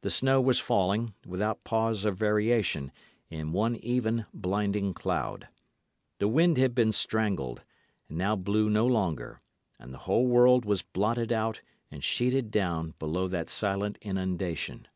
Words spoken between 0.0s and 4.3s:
The snow was falling, without pause or variation, in one even,